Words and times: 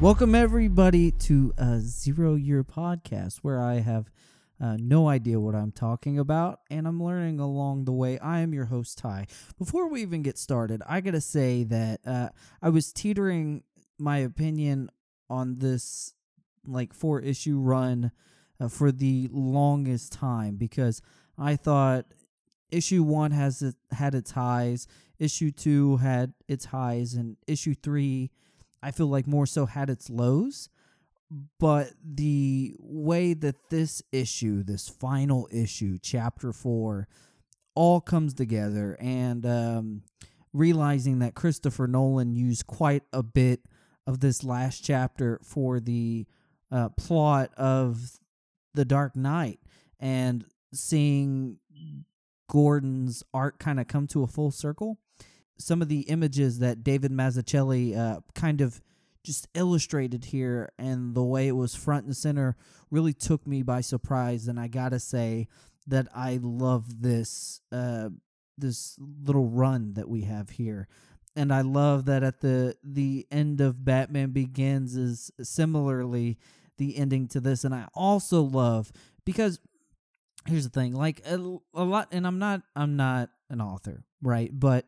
Welcome, 0.00 0.34
everybody, 0.34 1.10
to 1.10 1.52
a 1.58 1.78
Zero 1.78 2.34
Year 2.34 2.64
Podcast 2.64 3.40
where 3.42 3.62
I 3.62 3.80
have 3.80 4.10
uh, 4.58 4.78
no 4.80 5.10
idea 5.10 5.38
what 5.38 5.54
I'm 5.54 5.72
talking 5.72 6.18
about 6.18 6.60
and 6.70 6.88
I'm 6.88 7.02
learning 7.02 7.38
along 7.38 7.84
the 7.84 7.92
way. 7.92 8.18
I 8.18 8.40
am 8.40 8.54
your 8.54 8.64
host, 8.64 8.96
Ty. 8.96 9.26
Before 9.58 9.90
we 9.90 10.00
even 10.00 10.22
get 10.22 10.38
started, 10.38 10.82
I 10.88 11.02
got 11.02 11.10
to 11.10 11.20
say 11.20 11.64
that 11.64 12.00
uh, 12.06 12.30
I 12.62 12.70
was 12.70 12.94
teetering 12.94 13.62
my 13.98 14.16
opinion 14.16 14.90
on 15.28 15.58
this 15.58 16.14
like 16.66 16.94
four 16.94 17.20
issue 17.20 17.58
run 17.58 18.10
uh, 18.58 18.68
for 18.68 18.90
the 18.90 19.28
longest 19.30 20.12
time 20.12 20.56
because 20.56 21.02
I 21.36 21.56
thought 21.56 22.06
issue 22.70 23.02
one 23.02 23.32
has 23.32 23.60
it, 23.60 23.74
had 23.90 24.14
its 24.14 24.30
highs, 24.30 24.86
issue 25.18 25.50
two 25.50 25.98
had 25.98 26.32
its 26.48 26.64
highs, 26.64 27.12
and 27.12 27.36
issue 27.46 27.74
three, 27.74 28.30
I 28.82 28.90
feel 28.90 29.06
like 29.06 29.26
more 29.26 29.46
so 29.46 29.66
had 29.66 29.90
its 29.90 30.10
lows. 30.10 30.68
But 31.60 31.92
the 32.04 32.74
way 32.78 33.34
that 33.34 33.70
this 33.70 34.02
issue, 34.10 34.64
this 34.64 34.88
final 34.88 35.48
issue, 35.52 35.98
chapter 36.02 36.52
four, 36.52 37.06
all 37.76 38.00
comes 38.00 38.34
together, 38.34 38.96
and 39.00 39.46
um, 39.46 40.02
realizing 40.52 41.20
that 41.20 41.34
Christopher 41.34 41.86
Nolan 41.86 42.34
used 42.34 42.66
quite 42.66 43.04
a 43.12 43.22
bit 43.22 43.60
of 44.08 44.18
this 44.18 44.42
last 44.42 44.82
chapter 44.84 45.40
for 45.44 45.78
the 45.78 46.26
uh, 46.72 46.88
plot 46.90 47.52
of 47.56 48.18
The 48.74 48.84
Dark 48.84 49.14
Knight, 49.14 49.60
and 50.00 50.44
seeing 50.74 51.58
Gordon's 52.48 53.22
art 53.32 53.60
kind 53.60 53.78
of 53.78 53.86
come 53.86 54.08
to 54.08 54.24
a 54.24 54.26
full 54.26 54.50
circle. 54.50 54.98
Some 55.60 55.82
of 55.82 55.88
the 55.88 56.00
images 56.02 56.58
that 56.58 56.82
David 56.82 57.12
Mazzucchelli 57.12 57.96
uh, 57.96 58.20
kind 58.34 58.60
of 58.60 58.80
just 59.22 59.48
illustrated 59.54 60.26
here 60.26 60.70
and 60.78 61.14
the 61.14 61.22
way 61.22 61.46
it 61.46 61.52
was 61.52 61.74
front 61.74 62.06
and 62.06 62.16
center 62.16 62.56
really 62.90 63.12
took 63.12 63.46
me 63.46 63.62
by 63.62 63.80
surprise. 63.80 64.48
And 64.48 64.58
I 64.58 64.66
gotta 64.66 64.98
say 64.98 65.48
that 65.86 66.08
I 66.14 66.38
love 66.42 67.02
this 67.02 67.60
uh, 67.70 68.08
this 68.56 68.96
little 68.98 69.48
run 69.48 69.94
that 69.94 70.08
we 70.08 70.22
have 70.22 70.50
here. 70.50 70.88
And 71.36 71.52
I 71.52 71.60
love 71.60 72.06
that 72.06 72.22
at 72.22 72.40
the 72.40 72.76
the 72.82 73.26
end 73.30 73.60
of 73.60 73.84
Batman 73.84 74.30
Begins 74.30 74.96
is 74.96 75.30
similarly 75.42 76.38
the 76.78 76.96
ending 76.96 77.28
to 77.28 77.40
this. 77.40 77.64
And 77.64 77.74
I 77.74 77.86
also 77.94 78.40
love 78.42 78.90
because 79.24 79.60
here's 80.46 80.64
the 80.64 80.70
thing 80.70 80.94
like 80.94 81.20
a, 81.26 81.34
a 81.74 81.84
lot 81.84 82.08
and 82.12 82.26
i'm 82.26 82.38
not 82.38 82.62
i'm 82.74 82.96
not 82.96 83.28
an 83.50 83.60
author 83.60 84.04
right 84.22 84.50
but 84.52 84.86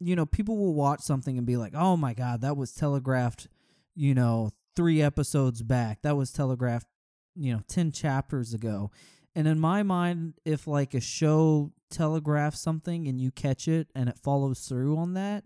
you 0.00 0.14
know 0.14 0.26
people 0.26 0.56
will 0.56 0.74
watch 0.74 1.00
something 1.00 1.36
and 1.38 1.46
be 1.46 1.56
like 1.56 1.74
oh 1.74 1.96
my 1.96 2.14
god 2.14 2.40
that 2.40 2.56
was 2.56 2.72
telegraphed 2.72 3.48
you 3.94 4.14
know 4.14 4.50
three 4.78 5.02
episodes 5.02 5.60
back. 5.60 6.02
That 6.02 6.16
was 6.16 6.30
telegraphed 6.30 6.86
you 7.34 7.52
know 7.52 7.62
10 7.66 7.90
chapters 7.90 8.54
ago. 8.54 8.92
And 9.34 9.48
in 9.48 9.58
my 9.58 9.82
mind 9.82 10.34
if 10.44 10.68
like 10.68 10.94
a 10.94 11.00
show 11.00 11.72
telegraphs 11.90 12.60
something 12.60 13.08
and 13.08 13.20
you 13.20 13.32
catch 13.32 13.66
it 13.66 13.88
and 13.96 14.08
it 14.08 14.16
follows 14.18 14.60
through 14.60 14.96
on 14.96 15.14
that 15.14 15.42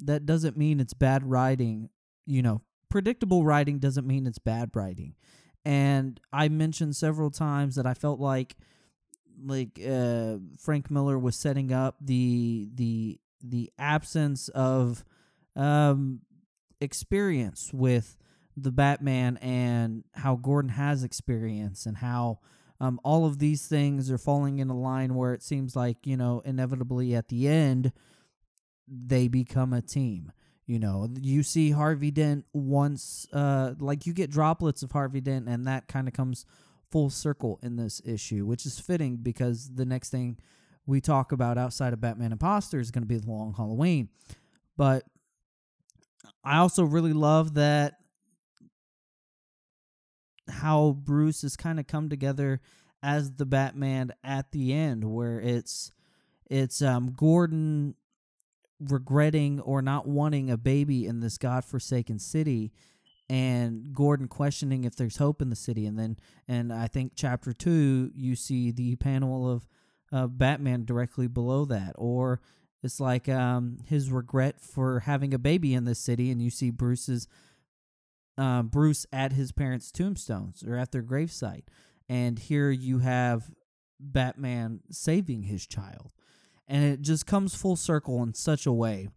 that 0.00 0.26
doesn't 0.26 0.56
mean 0.56 0.80
it's 0.80 0.92
bad 0.92 1.24
writing. 1.24 1.88
You 2.26 2.42
know 2.42 2.62
predictable 2.90 3.44
writing 3.44 3.78
doesn't 3.78 4.08
mean 4.08 4.26
it's 4.26 4.40
bad 4.40 4.70
writing. 4.74 5.14
And 5.64 6.18
i 6.32 6.48
mentioned 6.48 6.96
several 6.96 7.30
times 7.30 7.76
that 7.76 7.86
i 7.86 7.94
felt 7.94 8.18
like 8.18 8.56
like 9.42 9.80
uh, 9.84 10.36
Frank 10.58 10.90
Miller 10.90 11.18
was 11.18 11.36
setting 11.36 11.72
up 11.72 11.96
the 12.00 12.68
the 12.74 13.18
the 13.46 13.70
absence 13.78 14.48
of 14.48 15.04
um, 15.56 16.20
experience 16.80 17.70
with 17.72 18.16
the 18.56 18.72
Batman 18.72 19.36
and 19.38 20.04
how 20.14 20.36
Gordon 20.36 20.70
has 20.70 21.04
experience 21.04 21.86
and 21.86 21.96
how 21.98 22.38
um, 22.80 23.00
all 23.04 23.26
of 23.26 23.38
these 23.38 23.66
things 23.66 24.10
are 24.10 24.18
falling 24.18 24.58
in 24.58 24.70
a 24.70 24.76
line 24.76 25.14
where 25.14 25.32
it 25.32 25.42
seems 25.42 25.76
like 25.76 26.06
you 26.06 26.16
know 26.16 26.42
inevitably 26.44 27.14
at 27.14 27.28
the 27.28 27.48
end 27.48 27.92
they 28.88 29.28
become 29.28 29.72
a 29.72 29.82
team. 29.82 30.32
You 30.66 30.78
know, 30.78 31.08
you 31.20 31.42
see 31.42 31.72
Harvey 31.72 32.10
Dent 32.10 32.46
once, 32.54 33.26
uh, 33.34 33.74
like 33.78 34.06
you 34.06 34.14
get 34.14 34.30
droplets 34.30 34.82
of 34.82 34.92
Harvey 34.92 35.20
Dent, 35.20 35.46
and 35.46 35.66
that 35.66 35.88
kind 35.88 36.08
of 36.08 36.14
comes 36.14 36.46
full 36.90 37.10
circle 37.10 37.58
in 37.62 37.76
this 37.76 38.00
issue, 38.04 38.46
which 38.46 38.64
is 38.64 38.80
fitting 38.80 39.16
because 39.16 39.70
the 39.74 39.84
next 39.84 40.08
thing 40.08 40.38
we 40.86 41.00
talk 41.00 41.32
about 41.32 41.58
outside 41.58 41.92
of 41.92 42.00
Batman 42.00 42.32
Imposter 42.32 42.80
is 42.80 42.90
going 42.90 43.02
to 43.02 43.08
be 43.08 43.16
the 43.16 43.30
Long 43.30 43.54
Halloween. 43.56 44.08
But 44.76 45.04
I 46.44 46.58
also 46.58 46.84
really 46.84 47.12
love 47.12 47.54
that 47.54 47.94
how 50.48 50.92
Bruce 50.92 51.42
has 51.42 51.56
kind 51.56 51.80
of 51.80 51.86
come 51.86 52.08
together 52.08 52.60
as 53.02 53.32
the 53.32 53.46
Batman 53.46 54.12
at 54.22 54.52
the 54.52 54.72
end, 54.72 55.04
where 55.04 55.40
it's 55.40 55.90
it's 56.50 56.82
um, 56.82 57.12
Gordon 57.12 57.94
regretting 58.80 59.60
or 59.60 59.80
not 59.80 60.06
wanting 60.06 60.50
a 60.50 60.56
baby 60.56 61.06
in 61.06 61.20
this 61.20 61.38
godforsaken 61.38 62.18
city 62.18 62.72
and 63.30 63.94
Gordon 63.94 64.28
questioning 64.28 64.84
if 64.84 64.96
there's 64.96 65.16
hope 65.16 65.40
in 65.40 65.48
the 65.48 65.56
city, 65.56 65.86
and 65.86 65.98
then 65.98 66.18
and 66.46 66.72
I 66.72 66.88
think 66.88 67.12
chapter 67.16 67.52
two 67.52 68.10
you 68.14 68.36
see 68.36 68.70
the 68.70 68.96
panel 68.96 69.50
of 69.50 69.66
uh, 70.14 70.28
Batman 70.28 70.84
directly 70.84 71.26
below 71.26 71.64
that, 71.64 71.94
or 71.96 72.40
it's 72.82 73.00
like 73.00 73.28
um, 73.28 73.78
his 73.86 74.12
regret 74.12 74.60
for 74.60 75.00
having 75.00 75.34
a 75.34 75.38
baby 75.38 75.74
in 75.74 75.84
this 75.84 75.98
city, 75.98 76.30
and 76.30 76.40
you 76.40 76.50
see 76.50 76.70
Bruce's 76.70 77.26
uh, 78.38 78.62
Bruce 78.62 79.06
at 79.12 79.32
his 79.32 79.50
parents' 79.50 79.90
tombstones 79.90 80.62
or 80.62 80.76
at 80.76 80.92
their 80.92 81.02
gravesite, 81.02 81.64
and 82.08 82.38
here 82.38 82.70
you 82.70 83.00
have 83.00 83.50
Batman 83.98 84.80
saving 84.88 85.44
his 85.44 85.66
child, 85.66 86.12
and 86.68 86.84
it 86.84 87.00
just 87.00 87.26
comes 87.26 87.56
full 87.56 87.76
circle 87.76 88.22
in 88.22 88.34
such 88.34 88.66
a 88.66 88.72
way 88.72 89.08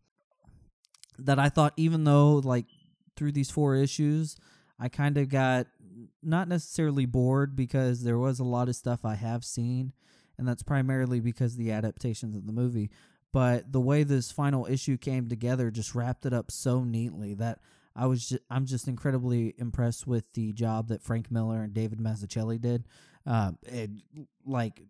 that 1.20 1.38
I 1.38 1.50
thought 1.50 1.74
even 1.78 2.06
though 2.06 2.36
like 2.36 2.66
through 3.16 3.34
these 3.34 3.52
four 3.52 3.76
issues, 3.76 4.36
I 4.80 4.90
kind 4.90 5.18
of 5.18 5.30
got 5.30 5.68
not 6.24 6.48
necessarily 6.48 7.06
bored 7.06 7.56
because 7.56 8.04
there 8.04 8.18
was 8.18 8.40
a 8.40 8.44
lot 8.44 8.70
of 8.70 8.76
stuff 8.76 9.06
I 9.06 9.16
have 9.16 9.44
seen, 9.46 9.94
and 10.38 10.48
that's 10.48 10.64
primarily 10.64 11.20
because 11.20 11.56
the 11.56 11.72
adaptations 11.72 12.36
of 12.36 12.46
the 12.46 12.54
movie. 12.54 12.90
But 13.34 13.72
the 13.72 13.82
way 13.82 14.04
this 14.04 14.32
final 14.32 14.66
issue 14.66 14.98
came 14.98 15.28
together 15.28 15.70
just 15.70 15.94
wrapped 15.94 16.26
it 16.26 16.34
up 16.34 16.52
so 16.52 16.84
neatly 16.84 17.34
that 17.36 17.60
I 17.96 18.08
was 18.08 18.30
just, 18.30 18.44
I'm 18.50 18.66
just 18.66 18.88
incredibly 18.88 19.54
impressed 19.58 20.08
with 20.08 20.32
the 20.34 20.54
job 20.54 20.88
that 20.90 21.04
Frank 21.04 21.30
Miller 21.32 21.62
and 21.62 21.74
David 21.74 22.00
Mazzucchelli 22.00 22.62
did. 22.62 22.86
Uh, 23.26 23.52
it, 23.64 23.90
like, 24.46 24.82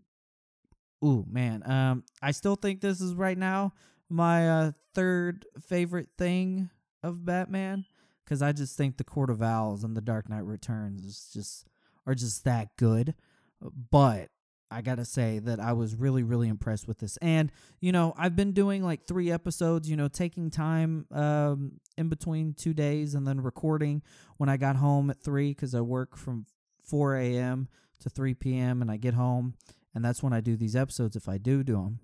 ooh 1.03 1.25
man, 1.29 1.69
um, 1.69 2.03
I 2.21 2.31
still 2.31 2.55
think 2.55 2.81
this 2.81 3.01
is 3.01 3.15
right 3.15 3.37
now 3.37 3.73
my 4.09 4.49
uh, 4.49 4.71
third 4.93 5.45
favorite 5.67 6.09
thing 6.17 6.69
of 7.03 7.25
Batman 7.25 7.85
because 8.23 8.41
I 8.41 8.51
just 8.51 8.77
think 8.77 8.97
the 8.97 9.03
Court 9.03 9.29
of 9.29 9.41
Owls 9.41 9.83
and 9.83 9.95
the 9.95 10.01
Dark 10.01 10.29
Knight 10.29 10.45
Returns 10.45 11.05
is 11.05 11.29
just 11.33 11.65
are 12.05 12.15
just 12.15 12.43
that 12.45 12.75
good. 12.77 13.15
But 13.61 14.29
I 14.69 14.81
gotta 14.81 15.05
say 15.05 15.39
that 15.39 15.59
I 15.59 15.73
was 15.73 15.95
really 15.95 16.23
really 16.23 16.47
impressed 16.47 16.87
with 16.87 16.99
this, 16.99 17.17
and 17.17 17.51
you 17.79 17.91
know 17.91 18.13
I've 18.17 18.35
been 18.35 18.51
doing 18.51 18.83
like 18.83 19.05
three 19.05 19.31
episodes, 19.31 19.89
you 19.89 19.95
know, 19.95 20.07
taking 20.07 20.49
time 20.49 21.05
um, 21.11 21.79
in 21.97 22.09
between 22.09 22.53
two 22.53 22.73
days 22.73 23.13
and 23.13 23.27
then 23.27 23.41
recording 23.41 24.01
when 24.37 24.49
I 24.49 24.57
got 24.57 24.75
home 24.75 25.09
at 25.09 25.21
three 25.21 25.51
because 25.51 25.73
I 25.73 25.81
work 25.81 26.17
from 26.17 26.45
four 26.83 27.15
a.m. 27.15 27.67
to 28.01 28.09
three 28.09 28.33
p.m. 28.33 28.81
and 28.81 28.91
I 28.91 28.97
get 28.97 29.13
home, 29.13 29.55
and 29.95 30.03
that's 30.03 30.21
when 30.21 30.33
I 30.33 30.41
do 30.41 30.55
these 30.55 30.75
episodes 30.75 31.15
if 31.15 31.29
I 31.29 31.37
do 31.37 31.63
do 31.63 31.73
them. 31.73 31.99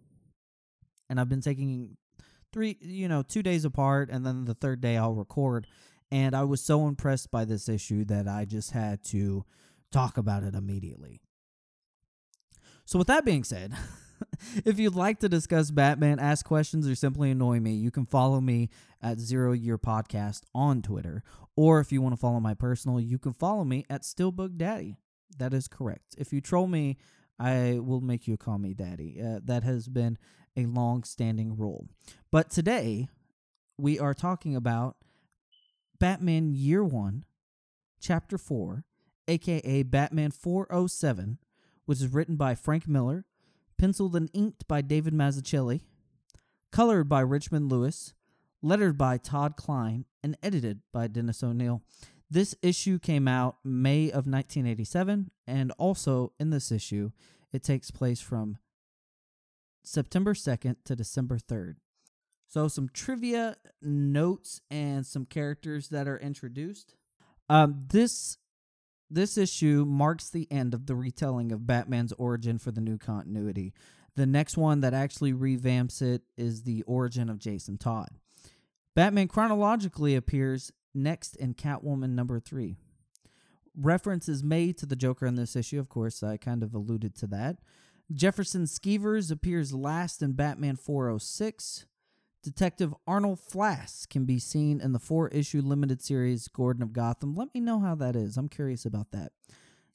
And 1.10 1.20
I've 1.20 1.30
been 1.30 1.42
taking 1.42 1.98
three, 2.52 2.78
you 2.82 3.08
know, 3.08 3.24
two 3.24 3.44
days 3.44 3.66
apart, 3.66 4.10
and 4.10 4.26
then 4.26 4.46
the 4.46 4.56
third 4.56 4.82
day 4.82 4.98
I'll 4.98 5.14
record 5.14 5.68
and 6.14 6.36
I 6.36 6.44
was 6.44 6.62
so 6.62 6.88
impressed 6.88 7.32
by 7.32 7.44
this 7.44 7.68
issue 7.68 8.06
that 8.06 8.28
I 8.28 8.46
just 8.46 8.70
had 8.70 9.04
to 9.06 9.46
talk 9.92 10.16
about 10.16 10.44
it 10.44 10.54
immediately. 10.54 11.23
So, 12.86 13.00
with 13.00 13.08
that 13.08 13.26
being 13.26 13.44
said, 13.44 13.74
if 14.66 14.80
you'd 14.80 14.96
like 14.96 15.20
to 15.20 15.30
discuss 15.30 15.72
Batman, 15.72 16.20
ask 16.20 16.46
questions, 16.46 16.88
or 16.88 16.96
simply 16.96 17.32
annoy 17.32 17.60
me, 17.60 17.74
you 17.74 17.92
can 17.92 18.06
follow 18.06 18.42
me 18.42 18.70
at 19.02 19.20
Zero 19.20 19.54
Year 19.54 19.78
Podcast 19.78 20.42
on 20.54 20.82
Twitter. 20.82 21.24
Or 21.56 21.80
if 21.80 21.92
you 21.92 22.02
want 22.02 22.14
to 22.14 22.20
follow 22.20 22.40
my 22.40 22.54
personal, 22.54 23.00
you 23.00 23.18
can 23.18 23.34
follow 23.34 23.64
me 23.64 23.86
at 23.90 24.02
Steelbook 24.02 24.58
Daddy. 24.58 24.98
That 25.38 25.54
is 25.54 25.68
correct. 25.68 26.16
If 26.18 26.34
you 26.34 26.42
troll 26.42 26.68
me, 26.68 26.98
I 27.40 27.80
will 27.80 28.02
make 28.02 28.28
you 28.28 28.38
call 28.38 28.58
me 28.58 28.74
Daddy. 28.74 29.20
Uh, 29.24 29.40
that 29.44 29.64
has 29.64 29.88
been 29.88 30.18
a 30.56 30.66
long 30.66 31.04
standing 31.04 31.56
rule. 31.56 31.88
But 32.32 32.50
today, 32.50 33.10
we 33.78 34.00
are 34.00 34.14
talking 34.14 34.56
about 34.56 34.98
Batman 36.00 36.52
Year 36.54 36.84
One, 36.84 37.26
Chapter 38.00 38.38
4, 38.38 38.84
aka 39.28 39.84
Batman 39.84 40.32
407, 40.32 41.40
which 41.86 42.00
is 42.00 42.14
written 42.14 42.36
by 42.36 42.56
Frank 42.56 42.88
Miller, 42.88 43.26
penciled 43.78 44.16
and 44.16 44.30
inked 44.34 44.68
by 44.68 44.82
David 44.82 45.14
Mazzucchelli, 45.14 45.82
colored 46.72 47.10
by 47.10 47.22
Richmond 47.22 47.72
Lewis, 47.72 48.14
lettered 48.62 48.98
by 48.98 49.18
Todd 49.18 49.56
Klein, 49.58 50.06
and 50.24 50.38
edited 50.42 50.82
by 50.92 51.08
Dennis 51.08 51.44
O'Neil. 51.44 51.82
This 52.30 52.56
issue 52.62 52.98
came 52.98 53.28
out 53.28 53.58
May 53.64 54.06
of 54.06 54.26
1987, 54.26 55.30
and 55.46 55.72
also 55.78 56.34
in 56.40 56.50
this 56.50 56.72
issue, 56.72 57.12
it 57.52 57.62
takes 57.62 57.92
place 57.92 58.22
from 58.22 58.58
September 59.84 60.34
2nd 60.34 60.78
to 60.86 60.96
December 60.96 61.38
3rd. 61.38 61.76
So, 62.48 62.68
some 62.68 62.90
trivia 62.90 63.58
notes 63.82 64.62
and 64.72 65.06
some 65.06 65.26
characters 65.26 65.90
that 65.90 66.08
are 66.08 66.18
introduced. 66.18 66.96
Um, 67.50 67.86
this 67.90 68.38
this 69.14 69.38
issue 69.38 69.86
marks 69.88 70.30
the 70.30 70.48
end 70.52 70.74
of 70.74 70.86
the 70.86 70.96
retelling 70.96 71.52
of 71.52 71.68
Batman's 71.68 72.14
origin 72.14 72.58
for 72.58 72.72
the 72.72 72.82
new 72.82 72.98
continuity. 72.98 73.74
The 74.16 74.26
next 74.26 74.58
one 74.58 74.82
that 74.82 74.94
actually 74.94 75.34
revamps 75.34 76.02
it 76.02 76.24
is 76.38 76.64
the 76.64 76.84
origin 76.84 77.30
of 77.30 77.40
Jason 77.40 77.78
Todd. 77.78 78.10
Batman 78.96 79.28
chronologically 79.28 80.16
appears 80.16 80.72
next 80.94 81.36
in 81.36 81.54
Catwoman 81.56 82.12
number 82.12 82.40
three. 82.40 82.78
Reference 83.76 84.30
is 84.30 84.44
made 84.44 84.78
to 84.78 84.86
the 84.86 84.96
Joker 84.96 85.26
in 85.26 85.36
this 85.36 85.56
issue, 85.56 85.80
of 85.80 85.90
course, 85.90 86.22
I 86.22 86.38
kind 86.38 86.62
of 86.62 86.76
alluded 86.76 87.16
to 87.16 87.28
that. 87.28 87.58
Jefferson 88.12 88.66
Skeevers 88.66 89.32
appears 89.32 89.74
last 89.74 90.22
in 90.22 90.34
Batman 90.34 90.76
406. 90.76 91.86
Detective 92.44 92.94
Arnold 93.08 93.40
Flass 93.40 94.08
can 94.08 94.26
be 94.26 94.38
seen 94.38 94.82
in 94.82 94.92
the 94.92 95.00
four 95.00 95.30
issue 95.30 95.62
limited 95.62 96.02
series 96.02 96.50
Gordon 96.50 96.84
of 96.84 96.92
Gotham. 96.92 97.36
Let 97.36 97.54
me 97.54 97.62
know 97.62 97.80
how 97.80 97.96
that 97.96 98.18
is. 98.18 98.36
I'm 98.36 98.50
curious 98.50 98.86
about 98.86 99.12
that. 99.12 99.32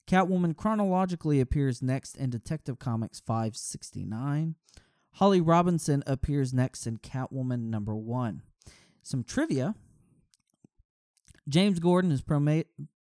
Catwoman 0.06 0.56
chronologically 0.56 1.41
appears 1.41 1.83
next 1.83 2.17
in 2.17 2.31
Detective 2.31 2.79
Comics 2.79 3.21
569. 3.21 4.55
Holly 5.12 5.41
Robinson 5.43 6.03
appears 6.06 6.55
next 6.55 6.87
in 6.87 6.97
Catwoman 6.97 7.69
number 7.69 7.95
1. 7.95 8.41
Some 9.03 9.25
trivia 9.25 9.75
James 11.47 11.79
Gordon 11.81 12.11
is 12.11 12.23
promate, 12.23 12.69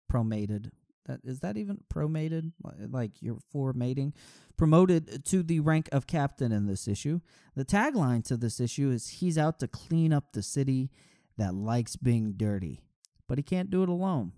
promated. 0.08 0.72
That 1.06 1.20
is 1.24 1.40
that 1.40 1.56
even 1.56 1.78
promated? 1.88 2.52
Like 2.62 3.12
you're 3.20 3.38
for 3.50 3.72
mating? 3.72 4.12
Promoted 4.56 5.24
to 5.26 5.42
the 5.42 5.60
rank 5.60 5.88
of 5.92 6.06
captain 6.06 6.52
in 6.52 6.66
this 6.66 6.88
issue. 6.88 7.20
The 7.54 7.64
tagline 7.64 8.24
to 8.24 8.36
this 8.36 8.60
issue 8.60 8.90
is 8.90 9.08
he's 9.08 9.38
out 9.38 9.58
to 9.60 9.68
clean 9.68 10.12
up 10.12 10.32
the 10.32 10.42
city 10.42 10.90
that 11.38 11.54
likes 11.54 11.96
being 11.96 12.32
dirty, 12.32 12.82
but 13.28 13.38
he 13.38 13.42
can't 13.42 13.70
do 13.70 13.82
it 13.82 13.88
alone. 13.88 14.32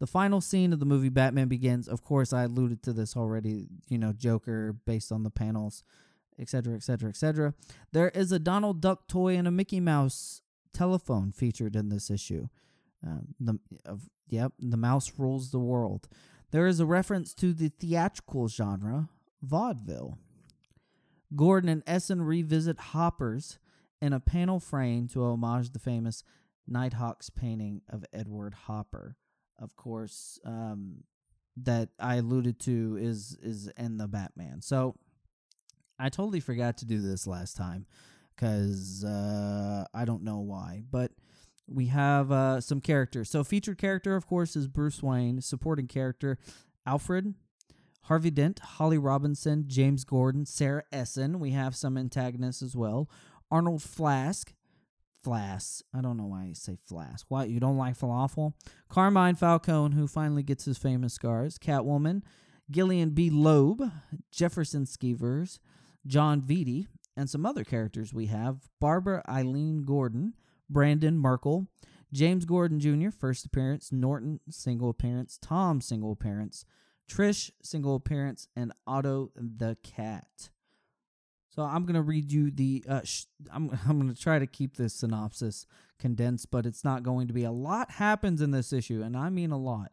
The 0.00 0.06
final 0.06 0.40
scene 0.40 0.72
of 0.72 0.80
the 0.80 0.86
movie 0.86 1.08
Batman 1.08 1.48
Begins, 1.48 1.86
of 1.88 2.02
course, 2.02 2.32
I 2.32 2.44
alluded 2.44 2.82
to 2.82 2.92
this 2.92 3.16
already, 3.16 3.68
you 3.88 3.98
know, 3.98 4.12
Joker 4.12 4.74
based 4.84 5.12
on 5.12 5.22
the 5.22 5.30
panels, 5.30 5.84
etc., 6.38 6.74
etc., 6.74 7.10
etc. 7.10 7.54
There 7.92 8.08
is 8.08 8.32
a 8.32 8.38
Donald 8.38 8.80
Duck 8.80 9.06
toy 9.06 9.36
and 9.36 9.46
a 9.46 9.52
Mickey 9.52 9.80
Mouse 9.80 10.42
telephone 10.72 11.30
featured 11.30 11.76
in 11.76 11.88
this 11.88 12.10
issue. 12.10 12.48
Um, 13.06 13.34
the 13.38 13.58
of 13.84 14.08
yep, 14.28 14.52
the 14.58 14.76
mouse 14.76 15.12
rules 15.18 15.50
the 15.50 15.58
world. 15.58 16.08
There 16.50 16.66
is 16.66 16.80
a 16.80 16.86
reference 16.86 17.34
to 17.34 17.52
the 17.52 17.68
theatrical 17.68 18.48
genre, 18.48 19.08
vaudeville. 19.42 20.18
Gordon 21.34 21.68
and 21.68 21.82
Essen 21.86 22.22
revisit 22.22 22.78
Hoppers 22.78 23.58
in 24.00 24.12
a 24.12 24.20
panel 24.20 24.60
frame 24.60 25.08
to 25.08 25.24
homage 25.24 25.70
the 25.70 25.78
famous 25.78 26.22
Nighthawk's 26.70 27.30
painting 27.30 27.82
of 27.88 28.04
Edward 28.12 28.54
Hopper. 28.54 29.16
Of 29.58 29.76
course, 29.76 30.38
um, 30.44 31.04
that 31.56 31.90
I 31.98 32.16
alluded 32.16 32.58
to 32.60 32.98
is 33.00 33.36
is 33.42 33.68
in 33.76 33.98
the 33.98 34.08
Batman. 34.08 34.60
So 34.62 34.96
I 35.98 36.08
totally 36.08 36.40
forgot 36.40 36.78
to 36.78 36.86
do 36.86 37.00
this 37.00 37.26
last 37.26 37.56
time 37.56 37.86
because 38.34 39.04
uh, 39.04 39.84
I 39.94 40.04
don't 40.04 40.24
know 40.24 40.40
why, 40.40 40.82
but 40.90 41.12
we 41.66 41.86
have 41.86 42.30
uh, 42.30 42.60
some 42.60 42.80
characters. 42.80 43.30
So, 43.30 43.42
featured 43.44 43.78
character, 43.78 44.16
of 44.16 44.26
course, 44.26 44.56
is 44.56 44.68
Bruce 44.68 45.02
Wayne. 45.02 45.40
Supporting 45.40 45.86
character, 45.86 46.38
Alfred, 46.86 47.34
Harvey 48.02 48.30
Dent, 48.30 48.58
Holly 48.58 48.98
Robinson, 48.98 49.64
James 49.66 50.04
Gordon, 50.04 50.44
Sarah 50.44 50.84
Essen. 50.92 51.40
We 51.40 51.50
have 51.50 51.74
some 51.74 51.96
antagonists 51.96 52.62
as 52.62 52.76
well. 52.76 53.08
Arnold 53.50 53.82
Flask. 53.82 54.52
Flask. 55.22 55.82
I 55.94 56.02
don't 56.02 56.18
know 56.18 56.26
why 56.26 56.44
you 56.44 56.54
say 56.54 56.76
Flask. 56.86 57.24
Why? 57.30 57.44
You 57.44 57.58
don't 57.58 57.78
like 57.78 57.98
falafel? 57.98 58.52
Carmine 58.90 59.36
Falcone, 59.36 59.94
who 59.94 60.06
finally 60.06 60.42
gets 60.42 60.66
his 60.66 60.76
famous 60.76 61.14
scars. 61.14 61.56
Catwoman. 61.56 62.22
Gillian 62.70 63.10
B. 63.10 63.30
Loeb. 63.30 63.90
Jefferson 64.30 64.84
Skeevers. 64.84 65.60
John 66.06 66.42
Vitti. 66.42 66.88
And 67.16 67.30
some 67.30 67.46
other 67.46 67.64
characters 67.64 68.12
we 68.12 68.26
have. 68.26 68.68
Barbara 68.80 69.22
Eileen 69.26 69.84
Gordon. 69.84 70.34
Brandon 70.68 71.18
Merkel, 71.18 71.68
James 72.12 72.44
Gordon 72.44 72.80
Jr., 72.80 73.10
first 73.10 73.44
appearance, 73.44 73.90
Norton, 73.92 74.40
single 74.48 74.90
appearance, 74.90 75.38
Tom, 75.40 75.80
single 75.80 76.12
appearance, 76.12 76.64
Trish, 77.08 77.50
single 77.62 77.96
appearance, 77.96 78.48
and 78.56 78.72
Otto 78.86 79.30
the 79.36 79.76
Cat. 79.82 80.50
So 81.54 81.62
I'm 81.62 81.84
gonna 81.84 82.02
read 82.02 82.32
you 82.32 82.50
the. 82.50 82.84
Uh, 82.88 83.02
sh- 83.04 83.26
I'm 83.52 83.70
I'm 83.88 83.98
gonna 84.00 84.14
try 84.14 84.38
to 84.38 84.46
keep 84.46 84.76
this 84.76 84.94
synopsis 84.94 85.66
condensed, 85.98 86.50
but 86.50 86.66
it's 86.66 86.84
not 86.84 87.02
going 87.02 87.28
to 87.28 87.34
be. 87.34 87.44
A 87.44 87.52
lot 87.52 87.92
happens 87.92 88.40
in 88.40 88.50
this 88.50 88.72
issue, 88.72 89.02
and 89.02 89.16
I 89.16 89.30
mean 89.30 89.50
a 89.50 89.58
lot. 89.58 89.92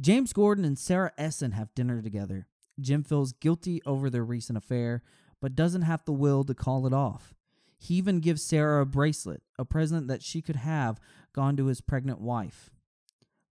James 0.00 0.32
Gordon 0.32 0.64
and 0.64 0.78
Sarah 0.78 1.12
Essen 1.16 1.52
have 1.52 1.74
dinner 1.74 2.02
together. 2.02 2.48
Jim 2.80 3.04
feels 3.04 3.32
guilty 3.32 3.80
over 3.86 4.10
their 4.10 4.24
recent 4.24 4.58
affair, 4.58 5.02
but 5.40 5.54
doesn't 5.54 5.82
have 5.82 6.04
the 6.04 6.12
will 6.12 6.42
to 6.44 6.54
call 6.54 6.86
it 6.86 6.92
off. 6.92 7.34
He 7.84 7.96
even 7.96 8.20
gives 8.20 8.42
Sarah 8.42 8.80
a 8.80 8.86
bracelet, 8.86 9.42
a 9.58 9.66
present 9.66 10.08
that 10.08 10.22
she 10.22 10.40
could 10.40 10.56
have 10.56 10.98
gone 11.34 11.54
to 11.58 11.66
his 11.66 11.82
pregnant 11.82 12.18
wife. 12.18 12.70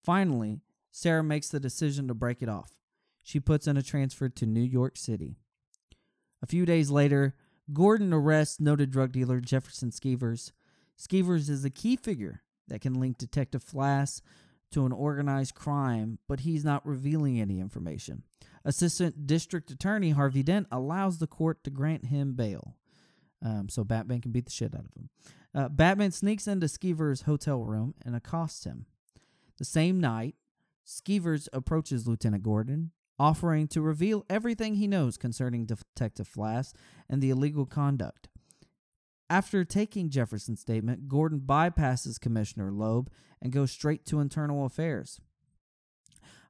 Finally, 0.04 0.62
Sarah 0.90 1.24
makes 1.24 1.50
the 1.50 1.60
decision 1.60 2.08
to 2.08 2.16
break 2.16 2.42
it 2.42 2.50
off. 2.50 2.72
She 3.22 3.40
puts 3.40 3.68
in 3.68 3.78
a 3.78 3.84
transfer 3.84 4.30
to 4.30 4.46
New 4.48 4.64
York 4.64 4.98
City. 4.98 5.38
A 6.42 6.48
few 6.48 6.66
days 6.66 6.90
later, 6.90 7.36
Gordon 7.74 8.12
arrests 8.12 8.60
noted 8.60 8.90
drug 8.90 9.12
dealer 9.12 9.40
Jefferson 9.40 9.92
Skeevers. 9.92 10.52
Skeevers 11.00 11.48
is 11.48 11.64
a 11.64 11.70
key 11.70 11.96
figure 11.96 12.42
that 12.70 12.82
can 12.82 13.00
link 13.00 13.20
Detective 13.20 13.64
Flass 13.64 14.20
to 14.72 14.88
an 14.88 14.92
organized 14.92 15.54
crime, 15.54 16.18
but 16.28 16.40
he's 16.40 16.66
not 16.66 16.88
revealing 16.88 17.40
any 17.40 17.60
information. 17.60 18.24
Assistant 18.66 19.28
District 19.28 19.70
Attorney 19.70 20.10
Harvey 20.10 20.42
Dent 20.42 20.66
allows 20.72 21.20
the 21.20 21.28
court 21.28 21.64
to 21.66 21.70
grant 21.70 22.06
him 22.06 22.34
bail 22.34 22.78
um, 23.44 23.70
so 23.70 23.84
Batman 23.84 24.22
can 24.22 24.32
beat 24.32 24.46
the 24.46 24.52
shit 24.52 24.74
out 24.74 24.86
of 24.86 24.96
him. 24.96 25.10
Uh, 25.54 25.70
Batman 25.70 26.12
sneaks 26.12 26.48
into 26.48 26.68
Skeever's 26.68 27.24
hotel 27.24 27.64
room 27.64 27.94
and 28.04 28.16
accosts 28.16 28.64
him. 28.64 28.86
The 29.58 29.66
same 29.66 30.00
night, 30.00 30.36
Skeevers 30.86 31.48
approaches 31.54 32.08
Lieutenant 32.08 32.44
Gordon, 32.44 32.92
offering 33.20 33.68
to 33.70 33.82
reveal 33.82 34.26
everything 34.30 34.76
he 34.76 34.88
knows 34.88 35.18
concerning 35.18 35.66
Detective 35.66 36.28
Flass 36.28 36.74
and 37.10 37.22
the 37.22 37.30
illegal 37.30 37.66
conduct. 37.66 38.30
After 39.30 39.64
taking 39.64 40.10
Jefferson's 40.10 40.60
statement, 40.60 41.08
Gordon 41.08 41.40
bypasses 41.40 42.20
Commissioner 42.20 42.72
Loeb 42.72 43.10
and 43.42 43.54
goes 43.54 43.72
straight 43.72 44.06
to 44.08 44.20
internal 44.20 44.66
affairs. 44.66 45.22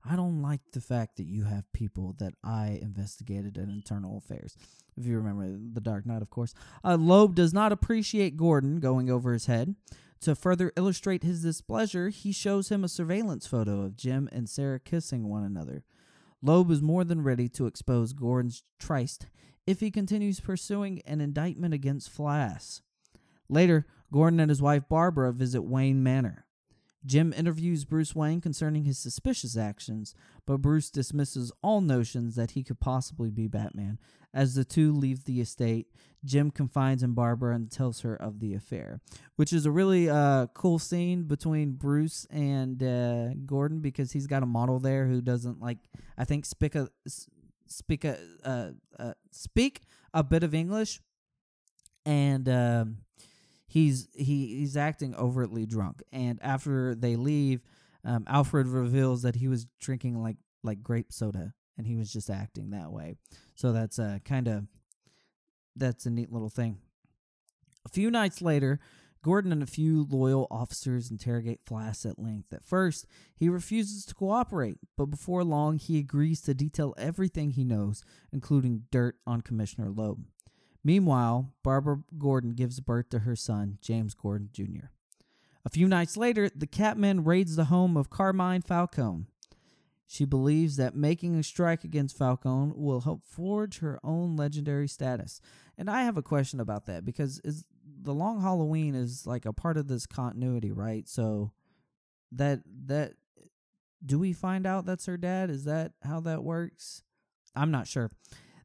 I 0.05 0.15
don't 0.15 0.41
like 0.41 0.59
the 0.71 0.81
fact 0.81 1.15
that 1.17 1.27
you 1.27 1.45
have 1.45 1.71
people 1.71 2.15
that 2.19 2.33
I 2.43 2.79
investigated 2.81 3.57
in 3.57 3.69
internal 3.69 4.17
affairs. 4.17 4.55
If 4.97 5.05
you 5.05 5.17
remember 5.17 5.57
The 5.73 5.81
Dark 5.81 6.05
Knight, 6.05 6.21
of 6.21 6.29
course. 6.29 6.53
Uh, 6.83 6.97
Loeb 6.99 7.35
does 7.35 7.53
not 7.53 7.71
appreciate 7.71 8.37
Gordon 8.37 8.79
going 8.79 9.09
over 9.09 9.31
his 9.31 9.45
head. 9.45 9.75
To 10.21 10.35
further 10.35 10.71
illustrate 10.77 11.23
his 11.23 11.43
displeasure, 11.43 12.09
he 12.09 12.31
shows 12.31 12.69
him 12.69 12.83
a 12.83 12.89
surveillance 12.89 13.47
photo 13.47 13.81
of 13.81 13.97
Jim 13.97 14.29
and 14.31 14.49
Sarah 14.49 14.79
kissing 14.79 15.27
one 15.27 15.43
another. 15.43 15.83
Loeb 16.41 16.69
is 16.71 16.81
more 16.81 17.03
than 17.03 17.23
ready 17.23 17.47
to 17.49 17.65
expose 17.65 18.13
Gordon's 18.13 18.63
tryst 18.79 19.27
if 19.65 19.79
he 19.79 19.89
continues 19.91 20.41
pursuing 20.41 21.01
an 21.05 21.21
indictment 21.21 21.73
against 21.73 22.15
Flass. 22.15 22.81
Later, 23.49 23.85
Gordon 24.11 24.39
and 24.39 24.49
his 24.49 24.61
wife 24.61 24.83
Barbara 24.89 25.31
visit 25.31 25.61
Wayne 25.61 26.03
Manor. 26.03 26.45
Jim 27.05 27.33
interviews 27.33 27.85
Bruce 27.85 28.15
Wayne 28.15 28.39
concerning 28.39 28.85
his 28.85 28.97
suspicious 28.97 29.57
actions, 29.57 30.15
but 30.45 30.61
Bruce 30.61 30.89
dismisses 30.89 31.51
all 31.61 31.81
notions 31.81 32.35
that 32.35 32.51
he 32.51 32.63
could 32.63 32.79
possibly 32.79 33.29
be 33.29 33.47
Batman. 33.47 33.99
As 34.33 34.55
the 34.55 34.63
two 34.63 34.91
leave 34.93 35.25
the 35.25 35.41
estate, 35.41 35.87
Jim 36.25 36.49
confides 36.49 37.03
in 37.03 37.13
Barbara 37.13 37.55
and 37.55 37.69
tells 37.69 38.01
her 38.01 38.15
of 38.15 38.39
the 38.39 38.55
affair, 38.55 38.99
which 39.35 39.53
is 39.53 39.65
a 39.65 39.71
really 39.71 40.09
uh, 40.09 40.47
cool 40.53 40.79
scene 40.79 41.23
between 41.23 41.73
Bruce 41.73 42.25
and 42.31 42.81
uh, 42.81 43.33
Gordon 43.45 43.79
because 43.79 44.11
he's 44.13 44.25
got 44.25 44.41
a 44.41 44.47
model 44.47 44.79
there 44.79 45.05
who 45.05 45.21
doesn't 45.21 45.61
like, 45.61 45.77
I 46.17 46.25
think, 46.25 46.45
speak 46.45 46.75
a 46.75 46.87
speak 47.67 48.05
a 48.05 48.17
uh, 48.43 48.69
uh, 48.97 49.13
speak 49.31 49.81
a 50.13 50.23
bit 50.23 50.43
of 50.43 50.53
English, 50.53 51.01
and. 52.05 52.47
He's 53.73 54.07
he 54.13 54.57
he's 54.59 54.77
acting 54.77 55.15
overtly 55.15 55.65
drunk. 55.65 56.03
And 56.11 56.37
after 56.43 56.93
they 56.93 57.15
leave, 57.15 57.63
um, 58.05 58.23
Alfred 58.27 58.67
reveals 58.67 59.23
that 59.23 59.37
he 59.37 59.47
was 59.47 59.65
drinking 59.81 60.21
like 60.21 60.37
like 60.63 60.83
grape 60.83 61.11
soda, 61.11 61.55
and 61.75 61.87
he 61.87 61.95
was 61.95 62.13
just 62.13 62.29
acting 62.29 62.69
that 62.69 62.91
way. 62.91 63.15
So 63.55 63.71
that's 63.71 63.97
uh 63.97 64.19
kind 64.25 64.47
of 64.47 64.67
that's 65.75 66.05
a 66.05 66.11
neat 66.11 66.31
little 66.31 66.51
thing. 66.51 66.77
A 67.83 67.89
few 67.89 68.11
nights 68.11 68.43
later, 68.43 68.79
Gordon 69.23 69.51
and 69.51 69.63
a 69.63 69.65
few 69.65 70.05
loyal 70.07 70.45
officers 70.51 71.09
interrogate 71.09 71.65
Flass 71.65 72.07
at 72.07 72.19
length. 72.19 72.53
At 72.53 72.63
first, 72.63 73.07
he 73.35 73.49
refuses 73.49 74.05
to 74.05 74.13
cooperate, 74.13 74.77
but 74.95 75.07
before 75.07 75.43
long, 75.43 75.79
he 75.79 75.97
agrees 75.97 76.41
to 76.41 76.53
detail 76.53 76.93
everything 76.95 77.49
he 77.49 77.63
knows, 77.63 78.03
including 78.31 78.83
dirt 78.91 79.15
on 79.25 79.41
Commissioner 79.41 79.89
Loeb. 79.89 80.25
Meanwhile, 80.83 81.53
Barbara 81.63 81.99
Gordon 82.17 82.51
gives 82.51 82.79
birth 82.79 83.09
to 83.09 83.19
her 83.19 83.35
son, 83.35 83.77
James 83.81 84.13
Gordon 84.13 84.49
Jr. 84.51 84.87
A 85.65 85.69
few 85.69 85.87
nights 85.87 86.17
later, 86.17 86.49
the 86.53 86.67
Catman 86.67 87.23
raids 87.23 87.55
the 87.55 87.65
home 87.65 87.95
of 87.95 88.09
Carmine 88.09 88.61
Falcone. 88.61 89.27
She 90.05 90.25
believes 90.25 90.75
that 90.75 90.95
making 90.95 91.35
a 91.35 91.43
strike 91.43 91.83
against 91.83 92.17
Falcone 92.17 92.73
will 92.75 93.01
help 93.01 93.23
forge 93.23 93.79
her 93.79 93.99
own 94.03 94.35
legendary 94.35 94.87
status. 94.87 95.39
And 95.77 95.89
I 95.89 96.03
have 96.03 96.17
a 96.17 96.21
question 96.21 96.59
about 96.59 96.85
that 96.85 97.05
because 97.05 97.39
is 97.43 97.65
the 98.01 98.13
Long 98.13 98.41
Halloween 98.41 98.93
is 98.93 99.25
like 99.25 99.45
a 99.45 99.53
part 99.53 99.77
of 99.77 99.87
this 99.87 100.05
continuity, 100.05 100.71
right? 100.71 101.07
So 101.07 101.51
that 102.31 102.59
that 102.85 103.13
do 104.05 104.19
we 104.19 104.33
find 104.33 104.67
out 104.67 104.85
that's 104.85 105.05
her 105.05 105.17
dad? 105.17 105.49
Is 105.49 105.63
that 105.63 105.93
how 106.03 106.19
that 106.19 106.43
works? 106.43 107.03
I'm 107.55 107.71
not 107.71 107.87
sure. 107.87 108.11